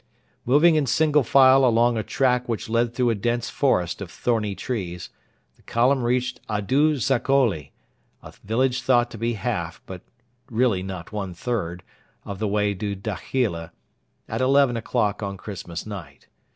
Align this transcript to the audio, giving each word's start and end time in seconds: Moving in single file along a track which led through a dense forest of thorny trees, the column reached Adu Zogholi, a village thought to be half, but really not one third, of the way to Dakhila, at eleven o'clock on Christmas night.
Moving 0.45 0.73
in 0.73 0.87
single 0.87 1.21
file 1.21 1.63
along 1.63 1.95
a 1.95 2.01
track 2.01 2.49
which 2.49 2.67
led 2.67 2.91
through 2.95 3.11
a 3.11 3.13
dense 3.13 3.51
forest 3.51 4.01
of 4.01 4.09
thorny 4.09 4.55
trees, 4.55 5.11
the 5.57 5.61
column 5.61 6.01
reached 6.01 6.41
Adu 6.47 6.95
Zogholi, 6.95 7.71
a 8.23 8.31
village 8.43 8.81
thought 8.81 9.11
to 9.11 9.19
be 9.19 9.33
half, 9.33 9.79
but 9.85 10.01
really 10.49 10.81
not 10.81 11.11
one 11.11 11.35
third, 11.35 11.83
of 12.25 12.39
the 12.39 12.47
way 12.47 12.73
to 12.73 12.95
Dakhila, 12.95 13.73
at 14.27 14.41
eleven 14.41 14.75
o'clock 14.75 15.21
on 15.21 15.37
Christmas 15.37 15.85
night. 15.85 16.27